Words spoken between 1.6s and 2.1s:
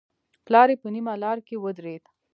ودرېد.